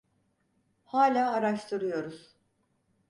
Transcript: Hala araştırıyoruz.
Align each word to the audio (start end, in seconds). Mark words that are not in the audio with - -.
Hala 0.83 1.31
araştırıyoruz. 1.31 2.37